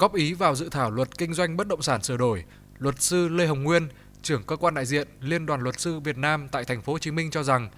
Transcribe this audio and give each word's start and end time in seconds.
Góp 0.00 0.14
ý 0.14 0.32
vào 0.34 0.54
dự 0.54 0.68
thảo 0.68 0.90
luật 0.90 1.18
kinh 1.18 1.34
doanh 1.34 1.56
bất 1.56 1.68
động 1.68 1.82
sản 1.82 2.02
sửa 2.02 2.16
đổi, 2.16 2.44
luật 2.78 3.02
sư 3.02 3.28
Lê 3.28 3.46
Hồng 3.46 3.64
Nguyên, 3.64 3.88
trưởng 4.22 4.42
cơ 4.42 4.56
quan 4.56 4.74
đại 4.74 4.86
diện 4.86 5.08
Liên 5.20 5.46
đoàn 5.46 5.60
luật 5.60 5.80
sư 5.80 6.00
Việt 6.00 6.18
Nam 6.18 6.48
tại 6.48 6.64
thành 6.64 6.82
phố 6.82 6.92
Hồ 6.92 6.98
Chí 6.98 7.10
Minh 7.10 7.30
cho 7.30 7.42
rằng 7.42 7.70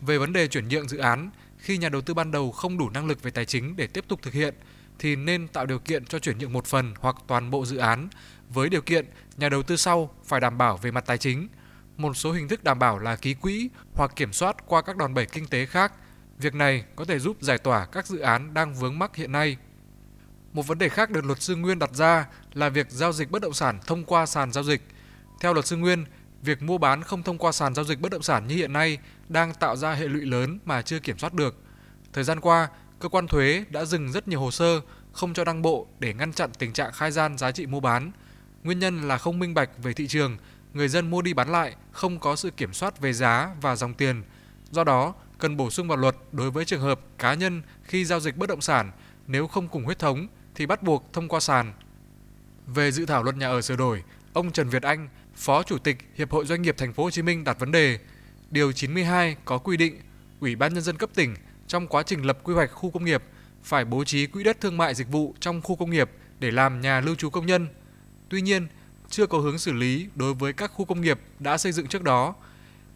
về 0.00 0.18
vấn 0.18 0.32
đề 0.32 0.48
chuyển 0.48 0.68
nhượng 0.68 0.88
dự 0.88 0.98
án, 0.98 1.30
khi 1.58 1.78
nhà 1.78 1.88
đầu 1.88 2.00
tư 2.00 2.14
ban 2.14 2.30
đầu 2.30 2.52
không 2.52 2.78
đủ 2.78 2.90
năng 2.90 3.06
lực 3.06 3.22
về 3.22 3.30
tài 3.30 3.44
chính 3.44 3.76
để 3.76 3.86
tiếp 3.86 4.04
tục 4.08 4.22
thực 4.22 4.34
hiện 4.34 4.54
thì 4.98 5.16
nên 5.16 5.48
tạo 5.48 5.66
điều 5.66 5.78
kiện 5.78 6.04
cho 6.04 6.18
chuyển 6.18 6.38
nhượng 6.38 6.52
một 6.52 6.66
phần 6.66 6.94
hoặc 7.00 7.16
toàn 7.26 7.50
bộ 7.50 7.64
dự 7.66 7.76
án 7.76 8.08
với 8.48 8.68
điều 8.68 8.82
kiện 8.82 9.06
nhà 9.36 9.48
đầu 9.48 9.62
tư 9.62 9.76
sau 9.76 10.10
phải 10.24 10.40
đảm 10.40 10.58
bảo 10.58 10.76
về 10.76 10.90
mặt 10.90 11.06
tài 11.06 11.18
chính. 11.18 11.48
Một 11.96 12.16
số 12.16 12.32
hình 12.32 12.48
thức 12.48 12.64
đảm 12.64 12.78
bảo 12.78 12.98
là 12.98 13.16
ký 13.16 13.34
quỹ 13.34 13.70
hoặc 13.94 14.16
kiểm 14.16 14.32
soát 14.32 14.56
qua 14.66 14.82
các 14.82 14.96
đòn 14.96 15.14
bẩy 15.14 15.26
kinh 15.26 15.46
tế 15.46 15.66
khác. 15.66 15.92
Việc 16.38 16.54
này 16.54 16.84
có 16.96 17.04
thể 17.04 17.18
giúp 17.18 17.36
giải 17.40 17.58
tỏa 17.58 17.86
các 17.86 18.06
dự 18.06 18.18
án 18.18 18.54
đang 18.54 18.74
vướng 18.74 18.98
mắc 18.98 19.16
hiện 19.16 19.32
nay. 19.32 19.56
Một 20.56 20.66
vấn 20.66 20.78
đề 20.78 20.88
khác 20.88 21.10
được 21.10 21.24
luật 21.24 21.42
sư 21.42 21.56
Nguyên 21.56 21.78
đặt 21.78 21.90
ra 21.94 22.26
là 22.52 22.68
việc 22.68 22.90
giao 22.90 23.12
dịch 23.12 23.30
bất 23.30 23.42
động 23.42 23.52
sản 23.52 23.78
thông 23.86 24.04
qua 24.04 24.26
sàn 24.26 24.52
giao 24.52 24.64
dịch. 24.64 24.82
Theo 25.40 25.54
luật 25.54 25.66
sư 25.66 25.76
Nguyên, 25.76 26.04
việc 26.42 26.62
mua 26.62 26.78
bán 26.78 27.02
không 27.02 27.22
thông 27.22 27.38
qua 27.38 27.52
sàn 27.52 27.74
giao 27.74 27.84
dịch 27.84 28.00
bất 28.00 28.12
động 28.12 28.22
sản 28.22 28.46
như 28.46 28.54
hiện 28.54 28.72
nay 28.72 28.98
đang 29.28 29.54
tạo 29.54 29.76
ra 29.76 29.92
hệ 29.92 30.08
lụy 30.08 30.20
lớn 30.20 30.58
mà 30.64 30.82
chưa 30.82 30.98
kiểm 30.98 31.18
soát 31.18 31.34
được. 31.34 31.56
Thời 32.12 32.24
gian 32.24 32.40
qua, 32.40 32.68
cơ 32.98 33.08
quan 33.08 33.26
thuế 33.26 33.64
đã 33.70 33.84
dừng 33.84 34.12
rất 34.12 34.28
nhiều 34.28 34.40
hồ 34.40 34.50
sơ 34.50 34.80
không 35.12 35.34
cho 35.34 35.44
đăng 35.44 35.62
bộ 35.62 35.86
để 35.98 36.14
ngăn 36.14 36.32
chặn 36.32 36.50
tình 36.58 36.72
trạng 36.72 36.92
khai 36.92 37.10
gian 37.10 37.38
giá 37.38 37.52
trị 37.52 37.66
mua 37.66 37.80
bán. 37.80 38.10
Nguyên 38.62 38.78
nhân 38.78 39.08
là 39.08 39.18
không 39.18 39.38
minh 39.38 39.54
bạch 39.54 39.70
về 39.82 39.92
thị 39.92 40.06
trường, 40.06 40.36
người 40.74 40.88
dân 40.88 41.10
mua 41.10 41.22
đi 41.22 41.34
bán 41.34 41.52
lại 41.52 41.76
không 41.92 42.18
có 42.18 42.36
sự 42.36 42.50
kiểm 42.50 42.72
soát 42.72 43.00
về 43.00 43.12
giá 43.12 43.50
và 43.60 43.76
dòng 43.76 43.94
tiền. 43.94 44.22
Do 44.70 44.84
đó, 44.84 45.14
cần 45.38 45.56
bổ 45.56 45.70
sung 45.70 45.88
vào 45.88 45.98
luật 45.98 46.16
đối 46.32 46.50
với 46.50 46.64
trường 46.64 46.80
hợp 46.80 47.00
cá 47.18 47.34
nhân 47.34 47.62
khi 47.82 48.04
giao 48.04 48.20
dịch 48.20 48.36
bất 48.36 48.48
động 48.48 48.60
sản 48.60 48.92
nếu 49.26 49.46
không 49.46 49.68
cùng 49.68 49.84
huyết 49.84 49.98
thống 49.98 50.28
thì 50.56 50.66
bắt 50.66 50.82
buộc 50.82 51.12
thông 51.12 51.28
qua 51.28 51.40
sàn. 51.40 51.72
Về 52.66 52.92
dự 52.92 53.06
thảo 53.06 53.22
luật 53.22 53.36
nhà 53.36 53.48
ở 53.48 53.60
sửa 53.60 53.76
đổi, 53.76 54.02
ông 54.32 54.52
Trần 54.52 54.68
Việt 54.68 54.82
Anh, 54.82 55.08
Phó 55.34 55.62
Chủ 55.62 55.78
tịch 55.78 55.98
Hiệp 56.14 56.30
hội 56.30 56.46
Doanh 56.46 56.62
nghiệp 56.62 56.74
Thành 56.78 56.92
phố 56.92 57.02
Hồ 57.02 57.10
Chí 57.10 57.22
Minh 57.22 57.44
đặt 57.44 57.58
vấn 57.58 57.72
đề: 57.72 57.98
Điều 58.50 58.72
92 58.72 59.36
có 59.44 59.58
quy 59.58 59.76
định 59.76 60.00
Ủy 60.40 60.56
ban 60.56 60.74
nhân 60.74 60.82
dân 60.82 60.96
cấp 60.96 61.10
tỉnh 61.14 61.34
trong 61.66 61.86
quá 61.86 62.02
trình 62.02 62.26
lập 62.26 62.38
quy 62.44 62.54
hoạch 62.54 62.72
khu 62.72 62.90
công 62.90 63.04
nghiệp 63.04 63.22
phải 63.62 63.84
bố 63.84 64.04
trí 64.04 64.26
quỹ 64.26 64.44
đất 64.44 64.60
thương 64.60 64.76
mại 64.76 64.94
dịch 64.94 65.08
vụ 65.08 65.34
trong 65.40 65.60
khu 65.62 65.76
công 65.76 65.90
nghiệp 65.90 66.10
để 66.38 66.50
làm 66.50 66.80
nhà 66.80 67.00
lưu 67.00 67.14
trú 67.14 67.30
công 67.30 67.46
nhân. 67.46 67.68
Tuy 68.28 68.40
nhiên, 68.40 68.66
chưa 69.10 69.26
có 69.26 69.38
hướng 69.38 69.58
xử 69.58 69.72
lý 69.72 70.08
đối 70.14 70.34
với 70.34 70.52
các 70.52 70.72
khu 70.74 70.84
công 70.84 71.00
nghiệp 71.00 71.20
đã 71.38 71.58
xây 71.58 71.72
dựng 71.72 71.86
trước 71.86 72.02
đó. 72.02 72.34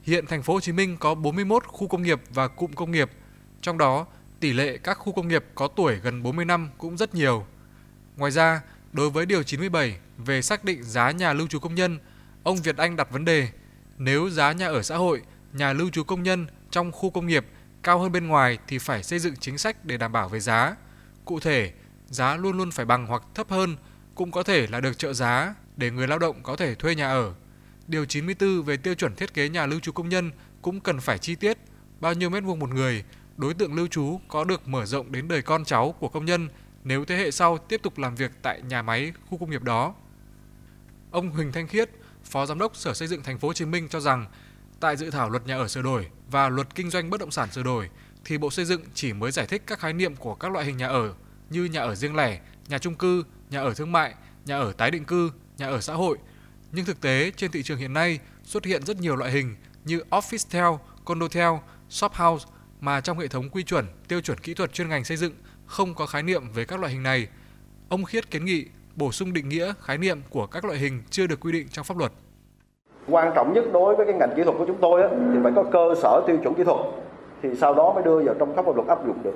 Hiện 0.02 0.26
thành 0.26 0.42
phố 0.42 0.52
Hồ 0.52 0.60
Chí 0.60 0.72
Minh 0.72 0.96
có 0.96 1.14
41 1.14 1.64
khu 1.66 1.88
công 1.88 2.02
nghiệp 2.02 2.20
và 2.34 2.48
cụm 2.48 2.72
công 2.72 2.90
nghiệp, 2.90 3.10
trong 3.62 3.78
đó 3.78 4.06
tỷ 4.40 4.52
lệ 4.52 4.78
các 4.78 4.94
khu 4.94 5.12
công 5.12 5.28
nghiệp 5.28 5.44
có 5.54 5.68
tuổi 5.68 5.96
gần 5.96 6.22
40 6.22 6.44
năm 6.44 6.70
cũng 6.78 6.96
rất 6.96 7.14
nhiều. 7.14 7.46
Ngoài 8.16 8.30
ra, 8.30 8.62
đối 8.92 9.10
với 9.10 9.26
điều 9.26 9.42
97 9.42 9.98
về 10.18 10.42
xác 10.42 10.64
định 10.64 10.82
giá 10.82 11.10
nhà 11.10 11.32
lưu 11.32 11.46
trú 11.46 11.58
công 11.58 11.74
nhân, 11.74 11.98
ông 12.42 12.56
Việt 12.56 12.76
Anh 12.76 12.96
đặt 12.96 13.10
vấn 13.10 13.24
đề 13.24 13.48
nếu 13.98 14.30
giá 14.30 14.52
nhà 14.52 14.66
ở 14.66 14.82
xã 14.82 14.96
hội, 14.96 15.22
nhà 15.52 15.72
lưu 15.72 15.90
trú 15.90 16.04
công 16.04 16.22
nhân 16.22 16.46
trong 16.70 16.92
khu 16.92 17.10
công 17.10 17.26
nghiệp 17.26 17.46
cao 17.82 17.98
hơn 17.98 18.12
bên 18.12 18.26
ngoài 18.26 18.58
thì 18.66 18.78
phải 18.78 19.02
xây 19.02 19.18
dựng 19.18 19.36
chính 19.36 19.58
sách 19.58 19.84
để 19.84 19.96
đảm 19.96 20.12
bảo 20.12 20.28
về 20.28 20.40
giá. 20.40 20.76
Cụ 21.24 21.40
thể, 21.40 21.72
giá 22.06 22.36
luôn 22.36 22.56
luôn 22.56 22.70
phải 22.70 22.86
bằng 22.86 23.06
hoặc 23.06 23.22
thấp 23.34 23.50
hơn, 23.50 23.76
cũng 24.14 24.30
có 24.30 24.42
thể 24.42 24.66
là 24.66 24.80
được 24.80 24.98
trợ 24.98 25.12
giá 25.12 25.54
để 25.76 25.90
người 25.90 26.08
lao 26.08 26.18
động 26.18 26.42
có 26.42 26.56
thể 26.56 26.74
thuê 26.74 26.94
nhà 26.94 27.08
ở. 27.08 27.34
Điều 27.86 28.04
94 28.04 28.62
về 28.62 28.76
tiêu 28.76 28.94
chuẩn 28.94 29.14
thiết 29.14 29.34
kế 29.34 29.48
nhà 29.48 29.66
lưu 29.66 29.80
trú 29.80 29.92
công 29.92 30.08
nhân 30.08 30.30
cũng 30.62 30.80
cần 30.80 31.00
phải 31.00 31.18
chi 31.18 31.34
tiết 31.34 31.58
bao 32.00 32.14
nhiêu 32.14 32.30
mét 32.30 32.44
vuông 32.44 32.58
một 32.58 32.70
người, 32.70 33.04
đối 33.40 33.54
tượng 33.54 33.74
lưu 33.74 33.86
trú 33.86 34.20
có 34.28 34.44
được 34.44 34.68
mở 34.68 34.86
rộng 34.86 35.12
đến 35.12 35.28
đời 35.28 35.42
con 35.42 35.64
cháu 35.64 35.92
của 35.92 36.08
công 36.08 36.24
nhân 36.24 36.48
nếu 36.84 37.04
thế 37.04 37.16
hệ 37.16 37.30
sau 37.30 37.58
tiếp 37.58 37.80
tục 37.82 37.98
làm 37.98 38.14
việc 38.14 38.30
tại 38.42 38.62
nhà 38.62 38.82
máy 38.82 39.12
khu 39.30 39.38
công 39.38 39.50
nghiệp 39.50 39.62
đó. 39.62 39.94
Ông 41.10 41.30
Huỳnh 41.30 41.52
Thanh 41.52 41.66
Khiết, 41.66 41.90
Phó 42.24 42.46
Giám 42.46 42.58
đốc 42.58 42.76
Sở 42.76 42.94
Xây 42.94 43.08
dựng 43.08 43.22
Thành 43.22 43.38
phố 43.38 43.48
Hồ 43.48 43.54
Chí 43.54 43.64
Minh 43.64 43.88
cho 43.88 44.00
rằng 44.00 44.26
tại 44.80 44.96
dự 44.96 45.10
thảo 45.10 45.30
luật 45.30 45.46
nhà 45.46 45.56
ở 45.56 45.68
sửa 45.68 45.82
đổi 45.82 46.06
và 46.30 46.48
luật 46.48 46.74
kinh 46.74 46.90
doanh 46.90 47.10
bất 47.10 47.20
động 47.20 47.30
sản 47.30 47.52
sửa 47.52 47.62
đổi 47.62 47.90
thì 48.24 48.38
Bộ 48.38 48.50
Xây 48.50 48.64
dựng 48.64 48.82
chỉ 48.94 49.12
mới 49.12 49.30
giải 49.30 49.46
thích 49.46 49.62
các 49.66 49.78
khái 49.78 49.92
niệm 49.92 50.16
của 50.16 50.34
các 50.34 50.52
loại 50.52 50.64
hình 50.64 50.76
nhà 50.76 50.86
ở 50.86 51.14
như 51.50 51.64
nhà 51.64 51.80
ở 51.80 51.94
riêng 51.94 52.16
lẻ, 52.16 52.40
nhà 52.68 52.78
chung 52.78 52.94
cư, 52.94 53.24
nhà 53.50 53.60
ở 53.60 53.74
thương 53.74 53.92
mại, 53.92 54.14
nhà 54.44 54.58
ở 54.58 54.72
tái 54.72 54.90
định 54.90 55.04
cư, 55.04 55.30
nhà 55.58 55.66
ở 55.66 55.80
xã 55.80 55.94
hội. 55.94 56.18
Nhưng 56.72 56.84
thực 56.84 57.00
tế 57.00 57.32
trên 57.36 57.50
thị 57.50 57.62
trường 57.62 57.78
hiện 57.78 57.92
nay 57.92 58.18
xuất 58.44 58.64
hiện 58.64 58.84
rất 58.84 59.00
nhiều 59.00 59.16
loại 59.16 59.32
hình 59.32 59.56
như 59.84 60.02
office 60.10 60.50
tell, 60.50 60.90
condo 61.04 61.28
tell, 61.28 61.52
shop 61.88 62.12
house 62.12 62.46
mà 62.80 63.00
trong 63.00 63.18
hệ 63.18 63.28
thống 63.28 63.48
quy 63.52 63.62
chuẩn, 63.62 63.84
tiêu 64.08 64.20
chuẩn 64.20 64.38
kỹ 64.38 64.54
thuật 64.54 64.72
chuyên 64.72 64.88
ngành 64.88 65.04
xây 65.04 65.16
dựng 65.16 65.32
không 65.66 65.94
có 65.94 66.06
khái 66.06 66.22
niệm 66.22 66.42
về 66.54 66.64
các 66.64 66.80
loại 66.80 66.92
hình 66.92 67.02
này. 67.02 67.28
Ông 67.88 68.04
Khiết 68.04 68.30
kiến 68.30 68.44
nghị 68.44 68.66
bổ 68.96 69.12
sung 69.12 69.32
định 69.32 69.48
nghĩa 69.48 69.72
khái 69.80 69.98
niệm 69.98 70.20
của 70.30 70.46
các 70.46 70.64
loại 70.64 70.78
hình 70.78 71.02
chưa 71.10 71.26
được 71.26 71.40
quy 71.40 71.52
định 71.52 71.66
trong 71.70 71.84
pháp 71.84 71.96
luật. 71.98 72.12
Quan 73.08 73.32
trọng 73.34 73.52
nhất 73.52 73.64
đối 73.72 73.96
với 73.96 74.06
cái 74.06 74.14
ngành 74.14 74.32
kỹ 74.36 74.42
thuật 74.44 74.56
của 74.58 74.66
chúng 74.66 74.78
tôi 74.80 75.02
á, 75.02 75.08
thì 75.10 75.38
phải 75.42 75.52
có 75.56 75.64
cơ 75.72 75.94
sở 76.02 76.22
tiêu 76.26 76.38
chuẩn 76.42 76.54
kỹ 76.54 76.64
thuật 76.64 76.78
thì 77.42 77.48
sau 77.60 77.74
đó 77.74 77.92
mới 77.92 78.04
đưa 78.04 78.22
vào 78.22 78.34
trong 78.38 78.56
pháp 78.56 78.76
luật 78.76 78.88
áp 78.88 79.06
dụng 79.06 79.22
được. 79.22 79.34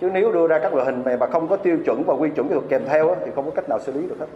Chứ 0.00 0.10
nếu 0.12 0.32
đưa 0.32 0.46
ra 0.46 0.58
các 0.62 0.74
loại 0.74 0.86
hình 0.86 1.04
này 1.04 1.16
mà 1.16 1.26
không 1.32 1.48
có 1.48 1.56
tiêu 1.56 1.78
chuẩn 1.86 2.02
và 2.06 2.14
quy 2.14 2.30
chuẩn 2.36 2.48
kỹ 2.48 2.54
thuật 2.54 2.66
kèm 2.68 2.82
theo 2.86 3.10
á, 3.10 3.20
thì 3.24 3.32
không 3.34 3.44
có 3.44 3.50
cách 3.50 3.68
nào 3.68 3.78
xử 3.86 3.92
lý 3.92 4.08
được 4.08 4.16
hết. 4.20 4.26